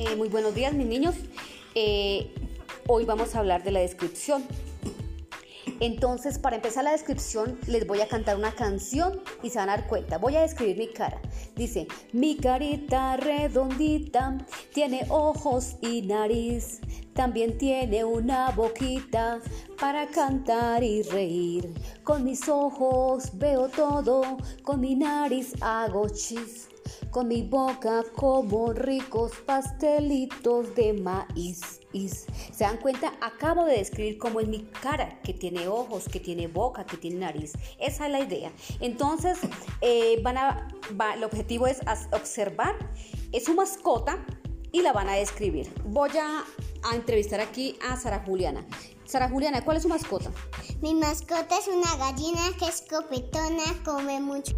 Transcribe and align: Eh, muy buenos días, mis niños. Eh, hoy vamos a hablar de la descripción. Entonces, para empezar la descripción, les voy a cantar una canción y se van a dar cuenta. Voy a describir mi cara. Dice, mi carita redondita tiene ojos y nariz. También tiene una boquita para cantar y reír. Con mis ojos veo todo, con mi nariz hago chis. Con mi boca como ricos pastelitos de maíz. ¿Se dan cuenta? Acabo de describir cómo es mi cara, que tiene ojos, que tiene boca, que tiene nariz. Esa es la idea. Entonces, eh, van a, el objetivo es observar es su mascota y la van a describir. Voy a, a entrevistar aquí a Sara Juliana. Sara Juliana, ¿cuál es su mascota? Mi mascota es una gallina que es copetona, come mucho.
Eh, 0.00 0.14
muy 0.14 0.28
buenos 0.28 0.54
días, 0.54 0.72
mis 0.74 0.86
niños. 0.86 1.16
Eh, 1.74 2.32
hoy 2.86 3.04
vamos 3.04 3.34
a 3.34 3.40
hablar 3.40 3.64
de 3.64 3.72
la 3.72 3.80
descripción. 3.80 4.44
Entonces, 5.80 6.38
para 6.38 6.54
empezar 6.54 6.84
la 6.84 6.92
descripción, 6.92 7.58
les 7.66 7.84
voy 7.84 8.00
a 8.00 8.06
cantar 8.06 8.36
una 8.36 8.52
canción 8.52 9.20
y 9.42 9.50
se 9.50 9.58
van 9.58 9.70
a 9.70 9.76
dar 9.76 9.88
cuenta. 9.88 10.18
Voy 10.18 10.36
a 10.36 10.42
describir 10.42 10.78
mi 10.78 10.86
cara. 10.86 11.20
Dice, 11.56 11.88
mi 12.12 12.36
carita 12.36 13.16
redondita 13.16 14.38
tiene 14.72 15.04
ojos 15.08 15.74
y 15.80 16.02
nariz. 16.02 16.80
También 17.12 17.58
tiene 17.58 18.04
una 18.04 18.50
boquita 18.50 19.40
para 19.80 20.06
cantar 20.06 20.84
y 20.84 21.02
reír. 21.02 21.74
Con 22.04 22.22
mis 22.22 22.48
ojos 22.48 23.36
veo 23.36 23.66
todo, 23.66 24.36
con 24.62 24.80
mi 24.80 24.94
nariz 24.94 25.54
hago 25.60 26.08
chis. 26.08 26.68
Con 27.10 27.28
mi 27.28 27.42
boca 27.42 28.04
como 28.14 28.72
ricos 28.72 29.32
pastelitos 29.46 30.74
de 30.74 30.92
maíz. 30.92 31.78
¿Se 32.52 32.64
dan 32.64 32.76
cuenta? 32.76 33.12
Acabo 33.20 33.64
de 33.64 33.78
describir 33.78 34.18
cómo 34.18 34.40
es 34.40 34.48
mi 34.48 34.64
cara, 34.82 35.20
que 35.22 35.32
tiene 35.32 35.68
ojos, 35.68 36.08
que 36.08 36.20
tiene 36.20 36.46
boca, 36.46 36.84
que 36.84 36.96
tiene 36.96 37.20
nariz. 37.20 37.52
Esa 37.78 38.06
es 38.06 38.12
la 38.12 38.20
idea. 38.20 38.52
Entonces, 38.80 39.38
eh, 39.80 40.20
van 40.22 40.36
a, 40.36 40.68
el 41.14 41.24
objetivo 41.24 41.66
es 41.66 41.80
observar 42.12 42.76
es 43.32 43.44
su 43.44 43.54
mascota 43.54 44.24
y 44.72 44.82
la 44.82 44.92
van 44.92 45.08
a 45.08 45.14
describir. 45.14 45.72
Voy 45.84 46.10
a, 46.18 46.44
a 46.90 46.94
entrevistar 46.94 47.40
aquí 47.40 47.78
a 47.86 47.96
Sara 47.96 48.22
Juliana. 48.24 48.66
Sara 49.04 49.28
Juliana, 49.28 49.64
¿cuál 49.64 49.78
es 49.78 49.82
su 49.84 49.88
mascota? 49.88 50.30
Mi 50.82 50.94
mascota 50.94 51.58
es 51.58 51.68
una 51.68 51.96
gallina 51.96 52.42
que 52.58 52.66
es 52.66 52.82
copetona, 52.82 53.64
come 53.84 54.20
mucho. 54.20 54.54